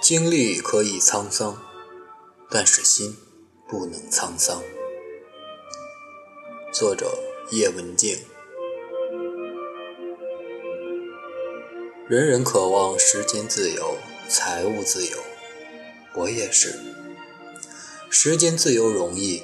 [0.00, 1.60] 经历可以沧桑，
[2.48, 3.16] 但是心
[3.68, 4.62] 不能沧桑。
[6.72, 7.18] 作者：
[7.50, 8.16] 叶文静。
[12.08, 13.98] 人人渴望时间自由、
[14.28, 15.18] 财务自由，
[16.14, 16.78] 我也是。
[18.08, 19.42] 时间自由容易，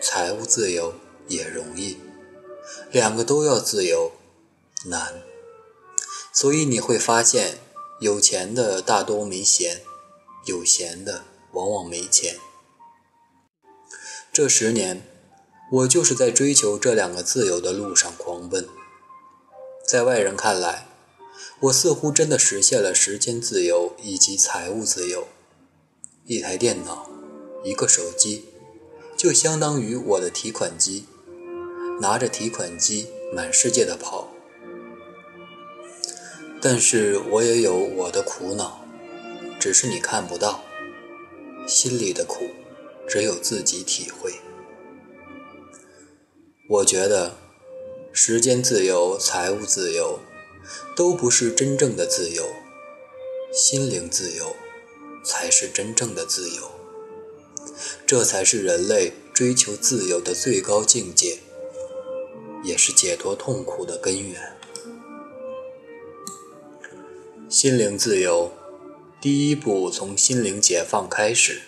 [0.00, 0.94] 财务自由
[1.28, 1.96] 也容易，
[2.90, 4.10] 两个都要自由
[4.86, 5.22] 难。
[6.32, 7.58] 所以你会发现。
[7.98, 9.80] 有钱的大多没闲，
[10.44, 12.36] 有闲的往往没钱。
[14.30, 15.02] 这十年，
[15.72, 18.68] 我就是在追求这两个自由的路上狂奔。
[19.88, 20.88] 在外人看来，
[21.60, 25.26] 我似乎真的实现了时间自由以及财务自由。
[26.26, 27.08] 一台电脑，
[27.64, 28.44] 一个手机，
[29.16, 31.06] 就相当于我的提款机，
[32.02, 34.35] 拿着提款机满世界的跑。
[36.60, 38.84] 但是我也有我的苦恼，
[39.60, 40.64] 只是你看不到，
[41.66, 42.48] 心里的苦，
[43.08, 44.32] 只有自己体会。
[46.68, 47.36] 我觉得，
[48.12, 50.18] 时间自由、财务自由，
[50.96, 52.44] 都不是真正的自由，
[53.52, 54.56] 心灵自由，
[55.24, 56.72] 才是真正的自由。
[58.06, 61.38] 这才是人类追求自由的最高境界，
[62.64, 64.55] 也是解脱痛苦的根源。
[67.58, 68.52] 心灵自由，
[69.18, 71.62] 第一步从心灵解放开始，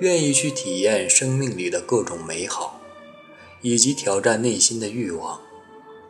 [0.00, 2.80] 愿意去体验生命里的各种美好，
[3.60, 5.40] 以及挑战内心的欲望，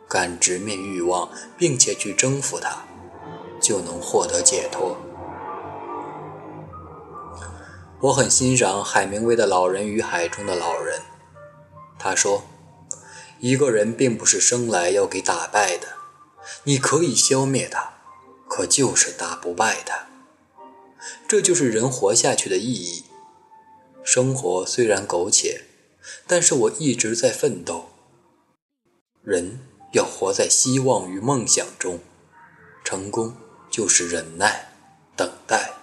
[0.07, 2.83] 敢直面欲望，并且去征服它，
[3.61, 4.97] 就能获得解脱。
[8.01, 10.99] 我很欣赏海明威的《老人与海》中的老人，
[11.99, 12.41] 他说
[13.39, 15.89] ：“一个人并不是生来要给打败的，
[16.63, 17.97] 你可以消灭他。”
[18.59, 20.09] 可就是打不败他，
[21.29, 23.05] 这就是人活下去的意义。
[24.03, 25.61] 生活虽然苟且，
[26.27, 27.85] 但是我一直在奋斗。
[29.23, 29.61] 人
[29.93, 32.01] 要活在希望与梦想中，
[32.83, 33.37] 成功
[33.71, 34.73] 就是忍耐、
[35.15, 35.75] 等待。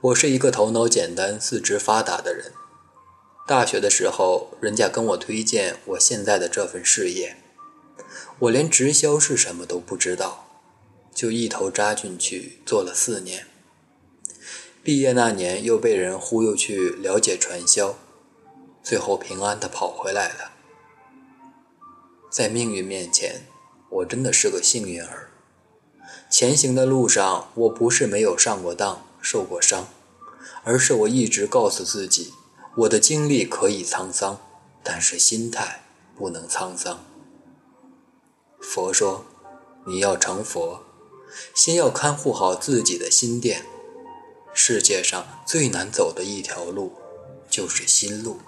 [0.00, 2.50] 我是一个头脑简单、四肢发达的人。
[3.46, 7.36] 大学的时候，人家跟我推荐我现在的这份事业。
[8.42, 10.48] 我连直销是什么都不知道，
[11.14, 13.46] 就一头扎进去做了四年。
[14.82, 17.94] 毕业那年又被人忽悠去了解传销，
[18.82, 20.50] 最后平安的跑回来了。
[22.28, 23.42] 在命运面前，
[23.90, 25.30] 我真的是个幸运儿。
[26.28, 29.86] 前行的路上，我不是没有上过当、受过伤，
[30.64, 32.32] 而是我一直告诉自己，
[32.78, 34.40] 我的经历可以沧桑，
[34.82, 35.84] 但是心态
[36.16, 37.04] 不能沧桑。
[38.62, 39.26] 佛说
[39.84, 40.84] ：“你要成佛，
[41.52, 43.66] 先要看护好自己的心殿。
[44.54, 46.92] 世界上最难走的一条路，
[47.50, 48.38] 就是心路。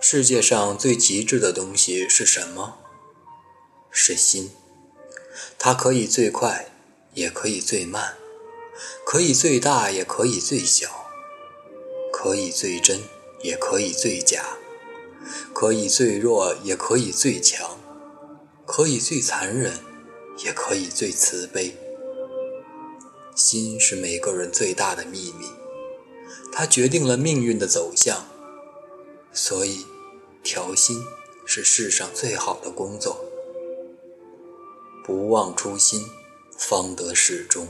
[0.00, 2.78] 世界上最极致的东西是什么？
[3.90, 4.50] 是心。
[5.58, 6.72] 它可以最快，
[7.14, 8.14] 也可以最慢；
[9.04, 10.88] 可以最大，也可以最小；
[12.12, 13.02] 可以最真，
[13.42, 14.56] 也可以最假。”
[15.52, 17.76] 可以最弱，也可以最强；
[18.66, 19.72] 可以最残忍，
[20.44, 21.76] 也可以最慈悲。
[23.34, 25.46] 心是每个人最大的秘密，
[26.52, 28.26] 它决定了命运的走向。
[29.32, 29.86] 所以，
[30.42, 31.04] 调心
[31.46, 33.24] 是世上最好的工作。
[35.04, 36.04] 不忘初心，
[36.58, 37.68] 方得始终。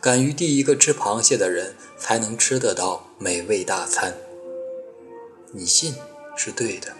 [0.00, 4.16] 敢于第一个吃螃蟹的人，才能吃得到美味大餐。
[5.52, 5.94] 你信？
[6.36, 6.92] 是对的，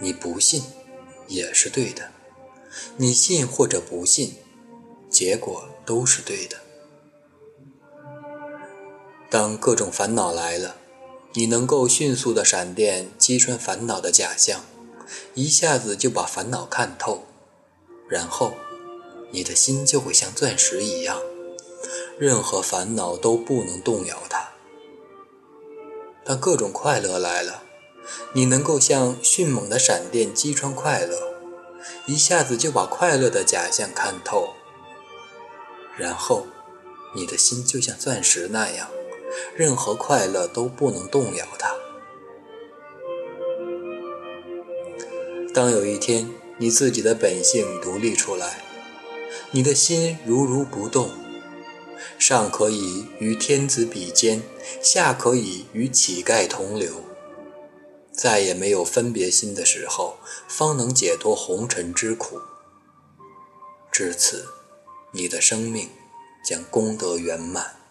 [0.00, 0.62] 你不信
[1.26, 2.10] 也是对的，
[2.96, 4.36] 你信或者不信，
[5.10, 6.56] 结果都是对的。
[9.28, 10.76] 当各种烦恼来了，
[11.32, 14.64] 你能够迅速的闪电击穿烦恼的假象，
[15.34, 17.24] 一下子就把烦恼看透，
[18.08, 18.54] 然后
[19.32, 21.20] 你的心就会像钻石一样，
[22.16, 24.50] 任何烦恼都不能动摇它。
[26.24, 27.64] 当各种快乐来了。
[28.32, 31.34] 你能够像迅猛的闪电击穿快乐，
[32.06, 34.54] 一下子就把快乐的假象看透，
[35.96, 36.46] 然后
[37.14, 38.88] 你的心就像钻石那样，
[39.54, 41.74] 任何快乐都不能动摇它。
[45.54, 48.64] 当有一天你自己的本性独立出来，
[49.52, 51.10] 你的心如如不动，
[52.18, 54.42] 上可以与天子比肩，
[54.82, 57.03] 下可以与乞丐同流。
[58.16, 60.18] 再也没有分别心的时候，
[60.48, 62.40] 方能解脱红尘之苦。
[63.90, 64.46] 至此，
[65.12, 65.90] 你的生命
[66.44, 67.83] 将功德圆满。